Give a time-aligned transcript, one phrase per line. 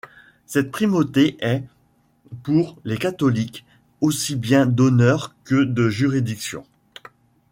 [0.47, 1.61] Cette primauté est,
[2.41, 3.65] pour les catholiques,
[4.01, 6.65] aussi bien d'honneur que de juridiction.